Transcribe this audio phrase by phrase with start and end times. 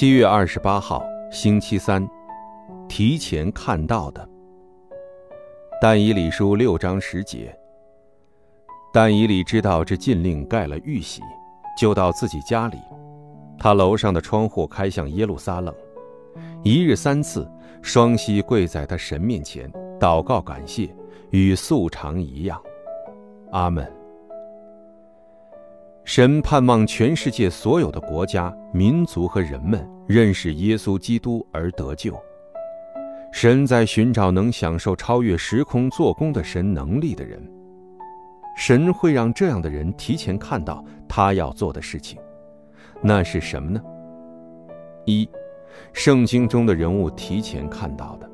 [0.00, 2.08] 七月二十八号，星期三，
[2.88, 4.26] 提前看到的。
[5.78, 7.54] 但以理书六章十节。
[8.94, 11.20] 但以理知道这禁令盖了玉玺，
[11.78, 12.78] 就到自己家里，
[13.58, 15.74] 他楼上的窗户开向耶路撒冷，
[16.64, 17.46] 一日三次，
[17.82, 19.70] 双膝跪在他神面前
[20.00, 20.88] 祷告感谢，
[21.28, 22.58] 与素常一样。
[23.52, 23.99] 阿门。
[26.12, 32.20] 神盼望全世界所有的国家、民族和人们认识耶稣基督而得救。
[33.32, 37.40] 神在寻找能享受超越时空做工的神能力的人。
[38.56, 42.18] 神会让这样的人提前看到他要做的事情，
[43.00, 43.80] 那是什么呢？
[45.04, 45.30] 一，
[45.92, 48.28] 圣经中的人物提前看到的。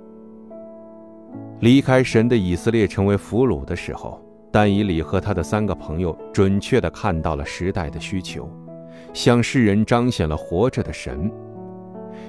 [1.60, 4.25] 离开神的以色列成为俘虏的时候。
[4.56, 8.48] 但以理和他的三个朋友准确地看到了时代的需求，
[9.12, 11.30] 向世人彰显了活着的神。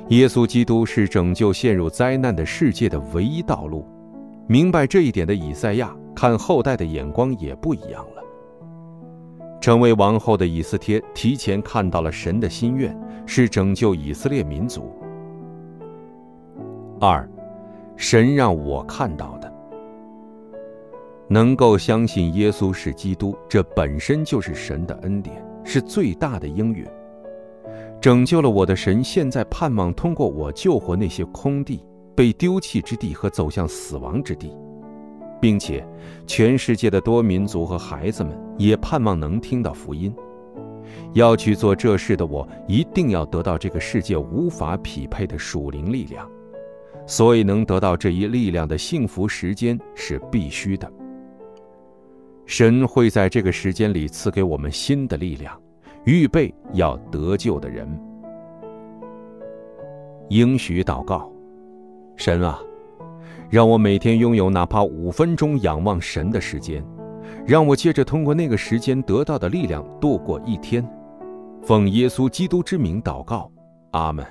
[0.09, 3.87] 耶稣基督是拯救陷入灾难的世界的唯一道路。
[4.45, 8.21] 明白这一点的以赛亚看后代的眼光也不一样了。
[9.61, 12.93] 成为王后的以斯帖提前看到了神的心愿
[13.25, 14.91] 是拯救以色列民族。
[16.99, 17.25] 二，
[17.95, 19.46] 神让我看到的。
[21.29, 26.85] 能够相信耶稣是基督，这本身就是神的恩典，是最大的应允。
[27.99, 31.83] 拯救了我的神，现在盼望通过我救活那些空地、
[32.15, 34.55] 被丢弃之地和走向死亡之地，
[35.41, 35.85] 并且
[36.25, 40.13] 全世界的多民族和孩子们也盼望能听到福音。
[41.13, 46.29] 要去做这事的我，一定要得到这个世界无法匹配的属灵力量，
[47.05, 50.89] 所以能得到这一力量的幸福时间是必须的。
[52.47, 55.61] 神会在这个时间里赐给我们新的力量，
[56.05, 57.85] 预备要得救的人。
[60.29, 61.29] 应许祷告：
[62.15, 62.57] 神啊，
[63.49, 66.81] 让我每天拥有哪怕五分钟仰望神的时间，
[67.45, 70.87] 让我借着通过那个时间得到的力量度过一天。
[71.61, 73.51] 奉耶稣基督之名祷告，
[73.91, 74.25] 阿门。